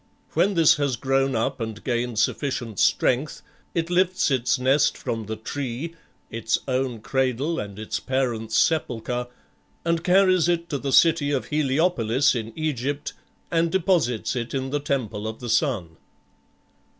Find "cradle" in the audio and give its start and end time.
7.01-7.59